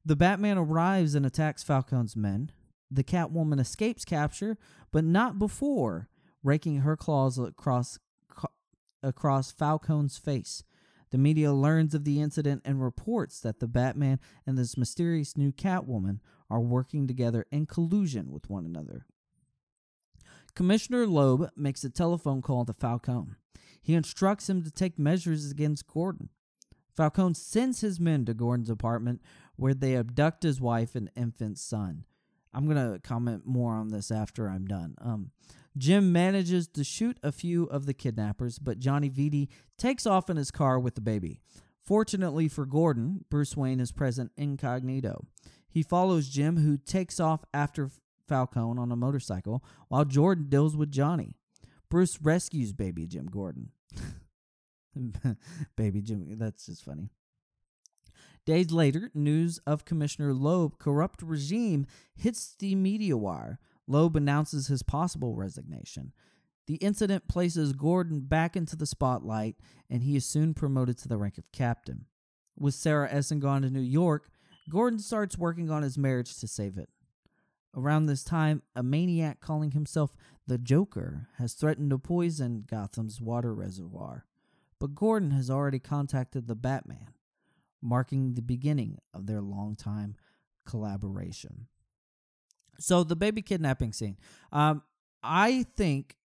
The 0.04 0.16
Batman 0.16 0.58
arrives 0.58 1.14
and 1.14 1.26
attacks 1.26 1.62
Falcone's 1.62 2.16
men. 2.16 2.50
The 2.90 3.04
Catwoman 3.04 3.60
escapes 3.60 4.04
capture, 4.04 4.56
but 4.90 5.04
not 5.04 5.38
before 5.38 6.08
raking 6.42 6.78
her 6.78 6.96
claws 6.96 7.38
across 7.38 7.98
across 9.02 9.52
Falcone's 9.52 10.18
face. 10.18 10.64
The 11.10 11.18
media 11.18 11.52
learns 11.52 11.94
of 11.94 12.04
the 12.04 12.20
incident 12.20 12.62
and 12.64 12.82
reports 12.82 13.40
that 13.40 13.60
the 13.60 13.68
Batman 13.68 14.20
and 14.46 14.58
this 14.58 14.76
mysterious 14.76 15.36
new 15.36 15.52
Catwoman 15.52 16.20
are 16.50 16.60
working 16.60 17.06
together 17.06 17.46
in 17.50 17.66
collusion 17.66 18.30
with 18.30 18.50
one 18.50 18.66
another. 18.66 19.06
Commissioner 20.54 21.06
Loeb 21.06 21.50
makes 21.56 21.84
a 21.84 21.90
telephone 21.90 22.42
call 22.42 22.64
to 22.64 22.72
Falcone. 22.72 23.32
He 23.80 23.94
instructs 23.94 24.50
him 24.50 24.62
to 24.64 24.70
take 24.70 24.98
measures 24.98 25.50
against 25.50 25.86
Gordon. 25.86 26.30
Falcone 26.94 27.34
sends 27.34 27.80
his 27.80 28.00
men 28.00 28.24
to 28.24 28.34
Gordon's 28.34 28.68
apartment 28.68 29.22
where 29.58 29.74
they 29.74 29.96
abduct 29.96 30.44
his 30.44 30.60
wife 30.60 30.94
and 30.94 31.10
infant 31.16 31.58
son. 31.58 32.04
I'm 32.54 32.66
going 32.66 32.92
to 32.92 33.00
comment 33.00 33.42
more 33.44 33.74
on 33.74 33.88
this 33.88 34.10
after 34.10 34.48
I'm 34.48 34.66
done. 34.66 34.94
Um, 35.00 35.32
Jim 35.76 36.12
manages 36.12 36.68
to 36.68 36.84
shoot 36.84 37.18
a 37.22 37.32
few 37.32 37.64
of 37.64 37.84
the 37.84 37.92
kidnappers, 37.92 38.58
but 38.58 38.78
Johnny 38.78 39.10
Vitti 39.10 39.48
takes 39.76 40.06
off 40.06 40.30
in 40.30 40.36
his 40.36 40.50
car 40.50 40.78
with 40.78 40.94
the 40.94 41.00
baby. 41.00 41.40
Fortunately 41.84 42.48
for 42.48 42.66
Gordon, 42.66 43.24
Bruce 43.30 43.56
Wayne 43.56 43.80
is 43.80 43.92
present 43.92 44.30
incognito. 44.36 45.26
He 45.68 45.82
follows 45.82 46.28
Jim, 46.28 46.56
who 46.56 46.78
takes 46.78 47.20
off 47.20 47.44
after 47.52 47.90
Falcone 48.28 48.78
on 48.80 48.92
a 48.92 48.96
motorcycle, 48.96 49.64
while 49.88 50.04
Gordon 50.04 50.48
deals 50.48 50.76
with 50.76 50.90
Johnny. 50.90 51.34
Bruce 51.90 52.20
rescues 52.22 52.72
baby 52.72 53.06
Jim 53.06 53.26
Gordon. 53.26 53.70
baby 55.76 56.00
Jim, 56.00 56.38
that's 56.38 56.66
just 56.66 56.84
funny. 56.84 57.10
Days 58.48 58.72
later, 58.72 59.10
news 59.12 59.60
of 59.66 59.84
Commissioner 59.84 60.32
Loeb 60.32 60.78
corrupt 60.78 61.20
regime 61.20 61.86
hits 62.14 62.56
the 62.58 62.74
media 62.76 63.14
wire. 63.14 63.58
Loeb 63.86 64.16
announces 64.16 64.68
his 64.68 64.82
possible 64.82 65.34
resignation. 65.34 66.14
The 66.66 66.76
incident 66.76 67.28
places 67.28 67.74
Gordon 67.74 68.20
back 68.20 68.56
into 68.56 68.74
the 68.74 68.86
spotlight, 68.86 69.56
and 69.90 70.02
he 70.02 70.16
is 70.16 70.24
soon 70.24 70.54
promoted 70.54 70.96
to 70.96 71.08
the 71.08 71.18
rank 71.18 71.36
of 71.36 71.52
captain. 71.52 72.06
With 72.58 72.72
Sarah 72.72 73.12
Essen 73.12 73.38
gone 73.38 73.60
to 73.60 73.70
New 73.70 73.80
York, 73.80 74.30
Gordon 74.70 74.98
starts 74.98 75.36
working 75.36 75.70
on 75.70 75.82
his 75.82 75.98
marriage 75.98 76.34
to 76.38 76.48
save 76.48 76.78
it. 76.78 76.88
Around 77.76 78.06
this 78.06 78.24
time, 78.24 78.62
a 78.74 78.82
maniac 78.82 79.40
calling 79.40 79.72
himself 79.72 80.16
the 80.46 80.56
Joker 80.56 81.28
has 81.36 81.52
threatened 81.52 81.90
to 81.90 81.98
poison 81.98 82.64
Gotham's 82.66 83.20
water 83.20 83.54
reservoir, 83.54 84.24
but 84.78 84.94
Gordon 84.94 85.32
has 85.32 85.50
already 85.50 85.78
contacted 85.78 86.46
the 86.46 86.54
Batman, 86.54 87.12
marking 87.82 88.34
the 88.34 88.42
beginning 88.42 88.98
of 89.14 89.26
their 89.26 89.40
long-time 89.40 90.16
collaboration. 90.66 91.66
So 92.78 93.04
the 93.04 93.16
baby 93.16 93.42
kidnapping 93.42 93.92
scene. 93.92 94.16
Um, 94.52 94.82
I 95.22 95.64
think 95.76 96.16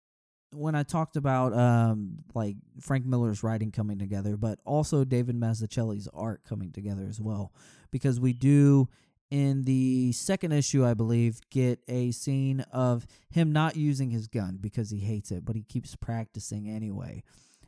when 0.52 0.76
I 0.76 0.84
talked 0.84 1.16
about 1.16 1.52
um 1.52 2.18
like 2.32 2.54
Frank 2.80 3.04
Miller's 3.06 3.42
writing 3.42 3.72
coming 3.72 3.98
together, 3.98 4.36
but 4.36 4.60
also 4.64 5.04
David 5.04 5.34
Mazzucchelli's 5.34 6.08
art 6.14 6.44
coming 6.44 6.70
together 6.70 7.06
as 7.08 7.20
well, 7.20 7.52
because 7.90 8.20
we 8.20 8.32
do 8.32 8.88
in 9.30 9.64
the 9.64 10.12
second 10.12 10.52
issue, 10.52 10.86
I 10.86 10.94
believe, 10.94 11.40
get 11.50 11.80
a 11.88 12.12
scene 12.12 12.60
of 12.70 13.04
him 13.30 13.52
not 13.52 13.74
using 13.74 14.10
his 14.10 14.28
gun 14.28 14.58
because 14.60 14.90
he 14.90 15.00
hates 15.00 15.32
it, 15.32 15.44
but 15.44 15.56
he 15.56 15.62
keeps 15.62 15.96
practicing 15.96 16.70
anyway. 16.70 17.24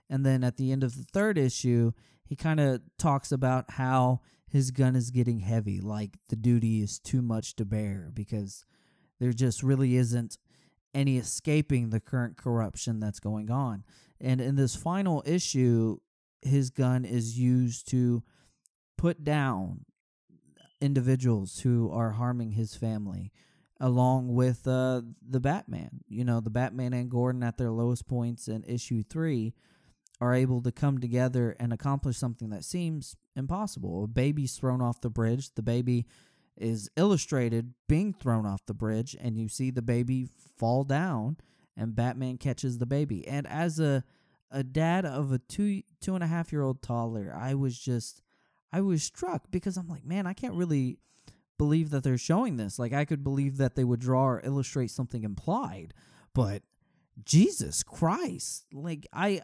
And 0.09 0.25
then 0.25 0.45
at 0.45 0.57
the 0.57 0.73
end 0.73 0.85
of 0.85 0.97
the 0.97 1.05
third 1.05 1.39
issue, 1.39 1.93
he 2.25 2.37
kind 2.37 2.61
of 2.61 2.83
talks 2.99 3.33
about 3.33 3.73
how 3.73 4.21
his 4.49 4.71
gun 4.71 4.97
is 4.97 5.11
getting 5.11 5.41
heavy, 5.41 5.81
like 5.81 6.19
the 6.29 6.37
duty 6.37 6.81
is 6.81 6.99
too 6.99 7.23
much 7.23 7.57
to 7.57 7.65
bear 7.65 8.11
because 8.15 8.65
there 9.19 9.33
just 9.33 9.63
really 9.63 9.97
isn't 9.97 10.39
any 10.95 11.19
escaping 11.19 11.91
the 11.91 12.01
current 12.01 12.37
corruption 12.37 13.01
that's 13.01 13.21
going 13.21 13.51
on. 13.51 13.85
And 14.21 14.41
in 14.41 14.57
this 14.57 14.77
final 14.77 15.23
issue, 15.27 15.99
his 16.43 16.71
gun 16.71 17.05
is 17.05 17.39
used 17.39 17.89
to 17.91 18.23
put 18.97 19.25
down 19.25 19.85
individuals 20.81 21.61
who 21.61 21.91
are 21.91 22.13
harming 22.13 22.53
his 22.53 22.75
family 22.75 23.33
along 23.79 24.35
with 24.35 24.67
uh, 24.67 25.03
the 25.29 25.41
Batman. 25.41 26.01
You 26.09 26.25
know, 26.25 26.41
the 26.41 26.51
Batman 26.51 26.93
and 26.93 27.11
Gordon 27.11 27.43
at 27.43 27.59
their 27.59 27.71
lowest 27.71 28.07
points 28.07 28.49
in 28.49 28.65
issue 28.65 29.03
3 29.03 29.53
are 30.20 30.35
able 30.35 30.62
to 30.62 30.73
come 30.73 30.99
together 30.99 31.56
and 31.61 31.73
accomplish 31.73 32.16
something 32.16 32.50
that 32.50 32.64
seems 32.64 33.16
impossible. 33.35 34.04
A 34.04 34.06
baby's 34.06 34.56
thrown 34.56 34.80
off 34.80 35.00
the 35.00 35.11
bridge. 35.11 35.54
The 35.54 35.62
baby 35.62 36.06
is 36.56 36.90
illustrated 36.96 37.75
being 37.87 38.14
thrown 38.14 38.46
off 38.46 38.64
the 38.66 38.75
bridge, 38.75 39.16
and 39.20 39.37
you 39.37 39.49
see 39.49 39.70
the 39.70 39.82
baby 39.82 40.28
fall 40.56 40.85
down, 40.85 41.37
and 41.76 41.94
Batman 41.94 42.38
catches 42.38 42.78
the 42.78 42.87
baby. 42.87 43.26
And 43.28 43.46
as 43.46 43.78
a 43.78 44.04
a 44.50 44.62
dad 44.62 45.04
of 45.04 45.32
a 45.32 45.38
two 45.38 45.82
two 46.00 46.14
and 46.14 46.25
a 46.25 46.28
half 46.28 46.52
year 46.52 46.62
old 46.62 46.80
toddler, 46.82 47.37
I 47.38 47.54
was 47.54 47.78
just 47.78 48.23
I 48.73 48.80
was 48.80 49.02
struck 49.02 49.50
because 49.50 49.76
I'm 49.76 49.88
like, 49.88 50.04
man, 50.04 50.26
I 50.26 50.32
can't 50.32 50.54
really 50.54 50.99
believe 51.58 51.90
that 51.90 52.02
they're 52.02 52.18
showing 52.18 52.56
this. 52.56 52.78
Like 52.78 52.92
I 52.92 53.04
could 53.04 53.23
believe 53.23 53.58
that 53.58 53.75
they 53.75 53.85
would 53.85 54.00
draw 54.00 54.26
or 54.26 54.40
illustrate 54.44 54.90
something 54.90 55.25
implied, 55.25 55.92
but 56.35 56.62
Jesus 57.25 57.82
Christ, 57.82 58.66
like 58.73 59.06
I 59.12 59.42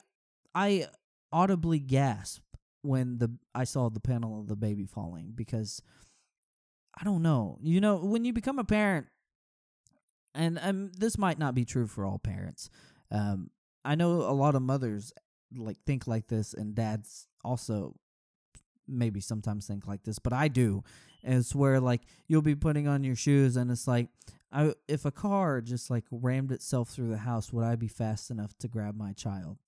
I 0.54 0.88
audibly 1.32 1.78
gasped 1.78 2.44
when 2.82 3.18
the 3.18 3.37
I 3.54 3.64
saw 3.64 3.88
the 3.88 4.00
panel 4.00 4.40
of 4.40 4.49
the 4.49 4.56
baby 4.56 4.85
falling 4.85 5.32
because 5.35 5.82
I 6.99 7.04
don't 7.04 7.23
know. 7.23 7.59
You 7.62 7.80
know, 7.80 7.97
when 7.97 8.25
you 8.25 8.32
become 8.32 8.59
a 8.59 8.64
parent, 8.64 9.06
and 10.35 10.59
um, 10.62 10.92
this 10.97 11.18
might 11.18 11.38
not 11.38 11.54
be 11.54 11.64
true 11.64 11.87
for 11.87 12.04
all 12.04 12.18
parents. 12.18 12.71
Um, 13.11 13.50
I 13.85 13.94
know 13.94 14.23
a 14.23 14.32
lot 14.32 14.54
of 14.54 14.62
mothers 14.62 15.12
like 15.54 15.78
think 15.87 16.06
like 16.06 16.28
this, 16.28 16.54
and 16.54 16.75
dads 16.75 17.28
also 17.44 17.97
maybe 18.88 19.21
sometimes 19.21 19.66
think 19.66 19.87
like 19.87 20.02
this, 20.04 20.18
but 20.18 20.32
I 20.32 20.49
do. 20.49 20.82
It's 21.23 21.54
where 21.54 21.80
like 21.80 22.02
you'll 22.26 22.42
be 22.42 22.54
putting 22.54 22.88
on 22.88 23.04
your 23.04 23.16
shoes, 23.16 23.56
and 23.56 23.71
it's 23.71 23.87
like, 23.87 24.09
I 24.52 24.75
if 24.88 25.04
a 25.04 25.11
car 25.11 25.61
just 25.61 25.90
like 25.90 26.04
rammed 26.11 26.52
itself 26.52 26.90
through 26.90 27.11
the 27.11 27.18
house, 27.18 27.52
would 27.52 27.64
I 27.64 27.76
be 27.76 27.88
fast 27.88 28.30
enough 28.30 28.56
to 28.59 28.68
grab 28.68 28.97
my 28.97 29.12
child? 29.12 29.59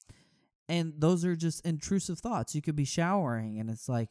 And 0.68 0.94
those 0.99 1.25
are 1.25 1.37
just 1.37 1.64
intrusive 1.66 2.18
thoughts. 2.18 2.54
You 2.54 2.62
could 2.62 2.76
be 2.76 2.85
showering, 2.85 3.59
and 3.61 3.68
it's 3.68 3.88
like, 3.88 4.09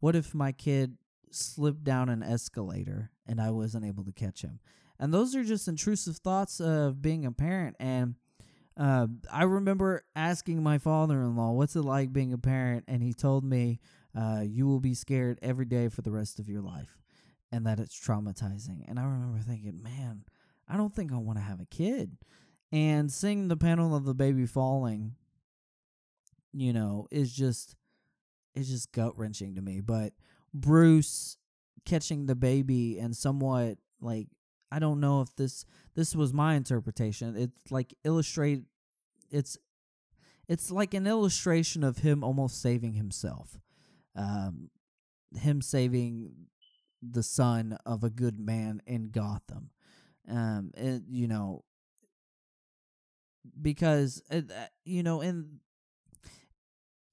what 0.00 0.14
if 0.14 0.34
my 0.34 0.52
kid 0.52 0.98
slipped 1.30 1.84
down 1.84 2.08
an 2.08 2.22
escalator 2.22 3.10
and 3.26 3.40
I 3.40 3.50
wasn't 3.50 3.84
able 3.84 4.04
to 4.04 4.12
catch 4.12 4.42
him. 4.42 4.60
And 4.98 5.12
those 5.12 5.36
are 5.36 5.44
just 5.44 5.68
intrusive 5.68 6.16
thoughts 6.16 6.60
of 6.60 7.02
being 7.02 7.26
a 7.26 7.32
parent. 7.32 7.76
And 7.78 8.14
uh, 8.76 9.08
I 9.30 9.44
remember 9.44 10.04
asking 10.14 10.62
my 10.62 10.78
father 10.78 11.20
in 11.22 11.36
law, 11.36 11.52
What's 11.52 11.76
it 11.76 11.82
like 11.82 12.12
being 12.12 12.32
a 12.32 12.38
parent? 12.38 12.84
And 12.88 13.02
he 13.02 13.12
told 13.12 13.44
me, 13.44 13.80
uh, 14.18 14.42
You 14.42 14.66
will 14.66 14.80
be 14.80 14.94
scared 14.94 15.38
every 15.42 15.66
day 15.66 15.88
for 15.88 16.02
the 16.02 16.10
rest 16.10 16.38
of 16.38 16.48
your 16.48 16.62
life 16.62 16.98
and 17.52 17.66
that 17.66 17.78
it's 17.78 17.98
traumatizing. 17.98 18.84
And 18.88 18.98
I 18.98 19.04
remember 19.04 19.38
thinking, 19.38 19.82
Man, 19.82 20.24
I 20.68 20.76
don't 20.76 20.94
think 20.94 21.12
I 21.12 21.16
want 21.16 21.38
to 21.38 21.44
have 21.44 21.60
a 21.60 21.66
kid. 21.66 22.16
And 22.72 23.12
seeing 23.12 23.48
the 23.48 23.56
panel 23.56 23.94
of 23.94 24.04
the 24.04 24.14
baby 24.14 24.46
falling, 24.46 25.14
you 26.56 26.72
know, 26.72 27.06
is 27.10 27.32
just. 27.32 27.76
It's 28.54 28.70
just 28.70 28.90
gut 28.92 29.18
wrenching 29.18 29.56
to 29.56 29.60
me. 29.60 29.82
But 29.82 30.14
Bruce 30.54 31.36
catching 31.84 32.26
the 32.26 32.34
baby 32.34 32.98
and 32.98 33.16
somewhat 33.16 33.78
like 34.00 34.28
I 34.70 34.78
don't 34.78 35.00
know 35.00 35.22
if 35.22 35.34
this 35.36 35.64
this 35.94 36.14
was 36.14 36.32
my 36.32 36.54
interpretation. 36.54 37.36
It's 37.36 37.70
like 37.70 37.94
illustrate 38.04 38.64
it's 39.30 39.56
it's 40.48 40.70
like 40.70 40.94
an 40.94 41.06
illustration 41.06 41.84
of 41.84 41.98
him 41.98 42.22
almost 42.24 42.60
saving 42.60 42.94
himself. 42.94 43.58
Um 44.14 44.70
him 45.38 45.62
saving 45.62 46.32
the 47.02 47.22
son 47.22 47.78
of 47.86 48.02
a 48.02 48.10
good 48.10 48.40
man 48.40 48.82
in 48.86 49.10
Gotham. 49.10 49.70
Um 50.28 50.72
and 50.76 51.04
you 51.08 51.28
know 51.28 51.62
because 53.60 54.22
uh, 54.30 54.36
uh, 54.36 54.66
you 54.84 55.02
know, 55.02 55.20
and 55.20 55.60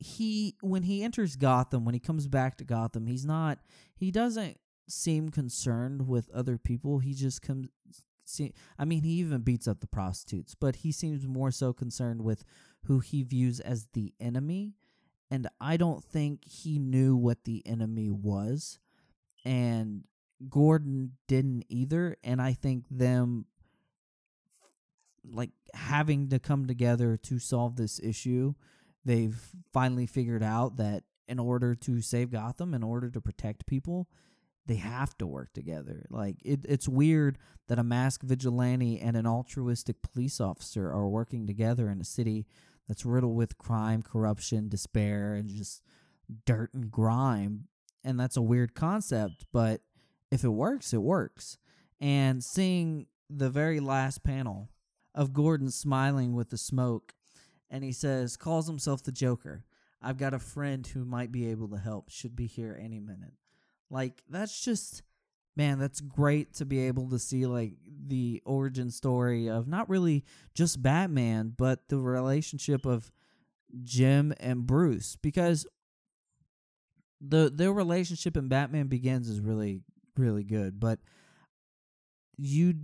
he 0.03 0.55
when 0.61 0.83
he 0.83 1.03
enters 1.03 1.35
Gotham, 1.35 1.85
when 1.85 1.93
he 1.93 1.99
comes 1.99 2.27
back 2.27 2.57
to 2.57 2.63
Gotham, 2.63 3.07
he's 3.07 3.25
not 3.25 3.59
he 3.95 4.11
doesn't 4.11 4.57
seem 4.87 5.29
concerned 5.29 6.07
with 6.07 6.29
other 6.31 6.57
people. 6.57 6.99
He 6.99 7.13
just 7.13 7.41
comes 7.41 7.69
see 8.25 8.53
I 8.77 8.85
mean 8.85 9.03
he 9.03 9.13
even 9.13 9.41
beats 9.41 9.67
up 9.67 9.79
the 9.79 9.87
prostitutes, 9.87 10.55
but 10.55 10.77
he 10.77 10.91
seems 10.91 11.27
more 11.27 11.51
so 11.51 11.73
concerned 11.73 12.21
with 12.21 12.43
who 12.83 12.99
he 12.99 13.23
views 13.23 13.59
as 13.59 13.87
the 13.93 14.13
enemy. 14.19 14.73
And 15.31 15.47
I 15.59 15.77
don't 15.77 16.03
think 16.03 16.45
he 16.45 16.77
knew 16.77 17.15
what 17.15 17.43
the 17.43 17.63
enemy 17.65 18.11
was. 18.11 18.77
And 19.43 20.03
Gordon 20.49 21.13
didn't 21.27 21.65
either. 21.69 22.17
And 22.23 22.41
I 22.41 22.53
think 22.53 22.85
them 22.91 23.45
like 25.25 25.51
having 25.73 26.29
to 26.29 26.39
come 26.39 26.67
together 26.67 27.17
to 27.17 27.39
solve 27.39 27.77
this 27.77 27.99
issue 28.01 28.53
they've 29.05 29.39
finally 29.71 30.05
figured 30.05 30.43
out 30.43 30.77
that 30.77 31.03
in 31.27 31.39
order 31.39 31.73
to 31.75 32.01
save 32.01 32.31
Gotham 32.31 32.73
in 32.73 32.83
order 32.83 33.09
to 33.09 33.21
protect 33.21 33.65
people 33.65 34.07
they 34.65 34.75
have 34.75 35.17
to 35.17 35.27
work 35.27 35.53
together. 35.53 36.05
Like 36.09 36.37
it, 36.43 36.61
it's 36.67 36.87
weird 36.87 37.37
that 37.67 37.79
a 37.79 37.83
masked 37.83 38.23
vigilante 38.23 38.99
and 38.99 39.17
an 39.17 39.27
altruistic 39.27 40.01
police 40.01 40.39
officer 40.39 40.87
are 40.89 41.07
working 41.07 41.47
together 41.47 41.89
in 41.89 41.99
a 41.99 42.05
city 42.05 42.45
that's 42.87 43.05
riddled 43.05 43.35
with 43.35 43.57
crime, 43.57 44.01
corruption, 44.01 44.69
despair, 44.69 45.33
and 45.35 45.49
just 45.49 45.81
dirt 46.45 46.73
and 46.73 46.91
grime. 46.91 47.67
And 48.03 48.19
that's 48.19 48.37
a 48.37 48.41
weird 48.41 48.73
concept, 48.73 49.45
but 49.51 49.81
if 50.31 50.43
it 50.43 50.49
works, 50.49 50.93
it 50.93 51.01
works. 51.01 51.57
And 52.01 52.43
seeing 52.43 53.07
the 53.29 53.49
very 53.49 53.79
last 53.79 54.23
panel 54.23 54.69
of 55.15 55.33
Gordon 55.33 55.71
smiling 55.71 56.33
with 56.33 56.49
the 56.49 56.57
smoke, 56.57 57.13
and 57.73 57.83
he 57.83 57.91
says, 57.91 58.37
calls 58.37 58.67
himself 58.67 59.03
the 59.03 59.11
Joker. 59.11 59.65
I've 59.99 60.17
got 60.17 60.35
a 60.35 60.39
friend 60.39 60.85
who 60.85 61.03
might 61.03 61.31
be 61.31 61.49
able 61.49 61.69
to 61.69 61.77
help, 61.77 62.09
should 62.09 62.35
be 62.35 62.45
here 62.45 62.77
any 62.79 62.99
minute. 62.99 63.33
Like 63.89 64.21
that's 64.29 64.63
just 64.63 65.01
man, 65.55 65.79
that's 65.79 65.99
great 65.99 66.53
to 66.55 66.65
be 66.65 66.87
able 66.87 67.09
to 67.09 67.19
see 67.19 67.45
like 67.45 67.73
the 68.07 68.41
origin 68.45 68.91
story 68.91 69.49
of 69.49 69.67
not 69.67 69.89
really 69.89 70.23
just 70.53 70.81
Batman, 70.81 71.53
but 71.57 71.87
the 71.89 71.97
relationship 71.97 72.85
of 72.85 73.11
Jim 73.83 74.33
and 74.39 74.67
Bruce 74.67 75.15
because 75.21 75.65
the 77.19 77.51
their 77.53 77.73
relationship 77.73 78.37
in 78.37 78.49
Batman 78.49 78.87
Begins 78.87 79.29
is 79.29 79.39
really 79.39 79.81
really 80.15 80.43
good, 80.43 80.79
but 80.79 80.99
you 82.37 82.75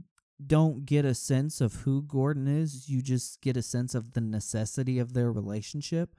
don't 0.45 0.85
get 0.85 1.05
a 1.05 1.13
sense 1.13 1.61
of 1.61 1.73
who 1.75 2.01
Gordon 2.01 2.47
is. 2.47 2.89
You 2.89 3.01
just 3.01 3.41
get 3.41 3.57
a 3.57 3.61
sense 3.61 3.93
of 3.93 4.13
the 4.13 4.21
necessity 4.21 4.99
of 4.99 5.13
their 5.13 5.31
relationship 5.31 6.15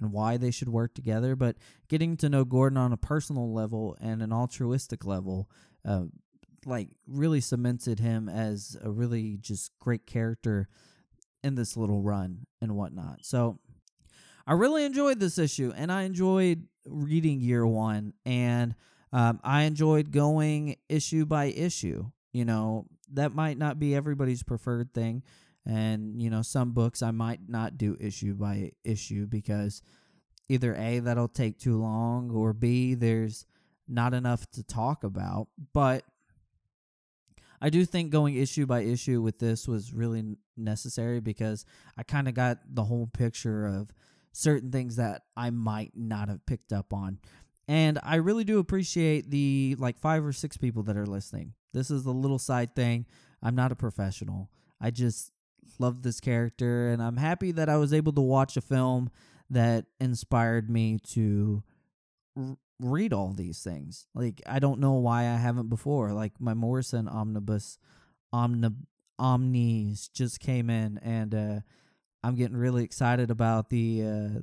and 0.00 0.12
why 0.12 0.36
they 0.36 0.50
should 0.50 0.68
work 0.68 0.94
together. 0.94 1.34
But 1.34 1.56
getting 1.88 2.16
to 2.18 2.28
know 2.28 2.44
Gordon 2.44 2.78
on 2.78 2.92
a 2.92 2.96
personal 2.96 3.52
level 3.52 3.96
and 4.00 4.22
an 4.22 4.32
altruistic 4.32 5.04
level, 5.04 5.50
uh, 5.84 6.04
like 6.64 6.88
really 7.06 7.40
cemented 7.40 7.98
him 7.98 8.28
as 8.28 8.76
a 8.82 8.90
really 8.90 9.38
just 9.40 9.72
great 9.80 10.06
character 10.06 10.68
in 11.42 11.54
this 11.56 11.76
little 11.76 12.00
run 12.00 12.46
and 12.62 12.76
whatnot. 12.76 13.24
So 13.24 13.58
I 14.46 14.52
really 14.52 14.84
enjoyed 14.84 15.20
this 15.20 15.38
issue, 15.38 15.72
and 15.76 15.90
I 15.90 16.02
enjoyed 16.02 16.66
reading 16.86 17.40
year 17.40 17.66
one, 17.66 18.12
and 18.24 18.74
um, 19.12 19.40
I 19.42 19.62
enjoyed 19.62 20.10
going 20.10 20.76
issue 20.88 21.24
by 21.26 21.46
issue. 21.46 22.10
You 22.32 22.44
know, 22.44 22.86
that 23.14 23.34
might 23.34 23.58
not 23.58 23.78
be 23.78 23.94
everybody's 23.94 24.42
preferred 24.42 24.92
thing 24.92 25.22
and 25.66 26.20
you 26.20 26.28
know 26.28 26.42
some 26.42 26.72
books 26.72 27.02
i 27.02 27.10
might 27.10 27.40
not 27.48 27.78
do 27.78 27.96
issue 27.98 28.34
by 28.34 28.70
issue 28.84 29.26
because 29.26 29.82
either 30.48 30.74
a 30.74 30.98
that'll 30.98 31.28
take 31.28 31.58
too 31.58 31.80
long 31.80 32.30
or 32.30 32.52
b 32.52 32.94
there's 32.94 33.46
not 33.88 34.14
enough 34.14 34.50
to 34.50 34.62
talk 34.62 35.04
about. 35.04 35.48
But 35.72 36.04
i 37.60 37.70
do 37.70 37.84
think 37.84 38.10
going 38.10 38.34
issue 38.34 38.66
by 38.66 38.80
issue 38.80 39.22
with 39.22 39.38
this 39.38 39.66
was 39.68 39.94
really 39.94 40.36
necessary 40.56 41.20
because 41.20 41.64
i 41.96 42.02
kind 42.02 42.28
of 42.28 42.34
got 42.34 42.58
the 42.68 42.82
whole 42.82 43.06
picture 43.06 43.64
of 43.64 43.90
certain 44.32 44.70
things 44.72 44.96
that 44.96 45.22
i 45.36 45.50
might 45.50 45.92
not 45.94 46.28
have 46.28 46.44
picked 46.46 46.72
up 46.72 46.92
on 46.92 47.18
and 47.68 47.98
i 48.02 48.16
really 48.16 48.44
do 48.44 48.58
appreciate 48.58 49.30
the 49.30 49.76
like 49.78 49.98
five 49.98 50.24
or 50.24 50.32
six 50.32 50.56
people 50.56 50.82
that 50.82 50.96
are 50.96 51.06
listening 51.06 51.54
this 51.72 51.90
is 51.90 52.04
a 52.06 52.10
little 52.10 52.38
side 52.38 52.74
thing 52.74 53.06
i'm 53.42 53.54
not 53.54 53.72
a 53.72 53.76
professional 53.76 54.50
i 54.80 54.90
just 54.90 55.32
love 55.78 56.02
this 56.02 56.20
character, 56.20 56.88
and 56.88 57.02
I'm 57.02 57.16
happy 57.16 57.52
that 57.52 57.68
I 57.68 57.76
was 57.76 57.92
able 57.92 58.12
to 58.12 58.20
watch 58.20 58.56
a 58.56 58.60
film 58.60 59.10
that 59.50 59.86
inspired 60.00 60.70
me 60.70 60.98
to 61.10 61.62
r- 62.36 62.56
read 62.80 63.12
all 63.12 63.32
these 63.32 63.60
things. 63.62 64.06
Like 64.14 64.42
I 64.46 64.58
don't 64.58 64.80
know 64.80 64.92
why 64.92 65.22
I 65.22 65.36
haven't 65.36 65.68
before. 65.68 66.12
Like 66.12 66.40
my 66.40 66.54
Morrison 66.54 67.08
omnibus, 67.08 67.78
omni 68.32 68.70
omnis 69.18 70.08
just 70.08 70.40
came 70.40 70.70
in, 70.70 70.98
and 70.98 71.34
uh, 71.34 71.60
I'm 72.22 72.34
getting 72.34 72.56
really 72.56 72.84
excited 72.84 73.30
about 73.30 73.70
the. 73.70 74.02
Uh, 74.02 74.40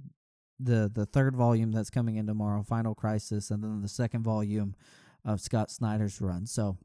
the 0.63 0.91
the 0.93 1.05
third 1.05 1.35
volume 1.35 1.71
that's 1.71 1.89
coming 1.89 2.15
in 2.15 2.27
tomorrow, 2.27 2.63
Final 2.63 2.95
Crisis, 2.95 3.51
and 3.51 3.63
then 3.63 3.81
the 3.81 3.87
second 3.87 4.23
volume 4.23 4.75
of 5.23 5.41
Scott 5.41 5.71
Snyder's 5.71 6.21
run. 6.21 6.45
So 6.45 6.77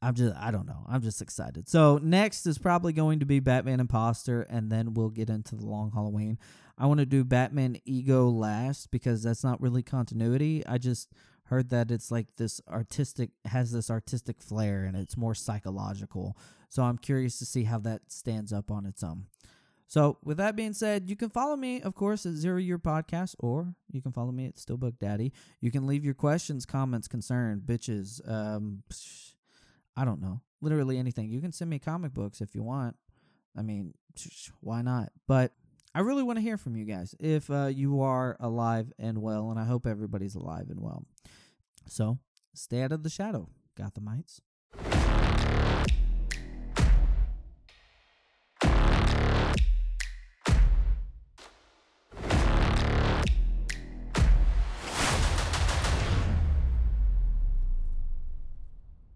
I'm 0.00 0.14
just 0.14 0.36
I 0.36 0.50
don't 0.50 0.66
know. 0.66 0.84
I'm 0.88 1.02
just 1.02 1.20
excited. 1.20 1.68
So 1.68 1.98
next 2.02 2.46
is 2.46 2.58
probably 2.58 2.92
going 2.92 3.20
to 3.20 3.26
be 3.26 3.40
Batman 3.40 3.80
Imposter, 3.80 4.42
and 4.42 4.70
then 4.70 4.94
we'll 4.94 5.10
get 5.10 5.30
into 5.30 5.56
the 5.56 5.66
Long 5.66 5.90
Halloween. 5.92 6.38
I 6.76 6.86
want 6.86 7.00
to 7.00 7.06
do 7.06 7.24
Batman 7.24 7.78
Ego 7.84 8.28
last 8.28 8.90
because 8.90 9.24
that's 9.24 9.42
not 9.42 9.60
really 9.60 9.82
continuity. 9.82 10.64
I 10.66 10.78
just 10.78 11.08
heard 11.48 11.70
that 11.70 11.90
it's 11.90 12.10
like 12.10 12.26
this 12.36 12.60
artistic 12.70 13.30
has 13.46 13.72
this 13.72 13.90
artistic 13.90 14.40
flair 14.40 14.84
and 14.84 14.96
it's 14.96 15.16
more 15.16 15.34
psychological. 15.34 16.36
So 16.68 16.82
I'm 16.82 16.98
curious 16.98 17.38
to 17.38 17.46
see 17.46 17.64
how 17.64 17.78
that 17.80 18.02
stands 18.08 18.52
up 18.52 18.70
on 18.70 18.86
its 18.86 19.02
own. 19.02 19.24
So 19.88 20.18
with 20.22 20.36
that 20.36 20.54
being 20.54 20.74
said, 20.74 21.08
you 21.08 21.16
can 21.16 21.30
follow 21.30 21.56
me, 21.56 21.80
of 21.80 21.94
course, 21.94 22.26
at 22.26 22.34
Zero 22.34 22.58
Year 22.58 22.78
Podcast, 22.78 23.34
or 23.38 23.74
you 23.90 24.02
can 24.02 24.12
follow 24.12 24.30
me 24.30 24.44
at 24.44 24.56
Steelbook 24.56 24.98
Daddy. 24.98 25.32
You 25.62 25.70
can 25.70 25.86
leave 25.86 26.04
your 26.04 26.12
questions, 26.14 26.66
comments, 26.66 27.08
concern, 27.08 27.62
bitches. 27.64 28.20
Um, 28.30 28.82
I 29.96 30.04
don't 30.04 30.20
know, 30.20 30.42
literally 30.60 30.98
anything. 30.98 31.30
You 31.30 31.40
can 31.40 31.52
send 31.52 31.70
me 31.70 31.78
comic 31.78 32.12
books 32.12 32.42
if 32.42 32.54
you 32.54 32.62
want. 32.62 32.96
I 33.56 33.62
mean, 33.62 33.94
why 34.60 34.82
not? 34.82 35.10
But 35.26 35.52
I 35.94 36.00
really 36.00 36.22
want 36.22 36.36
to 36.36 36.42
hear 36.42 36.58
from 36.58 36.76
you 36.76 36.84
guys 36.84 37.14
if 37.18 37.50
uh, 37.50 37.66
you 37.66 38.02
are 38.02 38.36
alive 38.40 38.92
and 38.98 39.22
well, 39.22 39.50
and 39.50 39.58
I 39.58 39.64
hope 39.64 39.86
everybody's 39.86 40.34
alive 40.34 40.66
and 40.68 40.80
well. 40.80 41.06
So 41.86 42.18
stay 42.52 42.82
out 42.82 42.92
of 42.92 43.04
the 43.04 43.10
shadow, 43.10 43.48
Gothamites. 43.74 44.40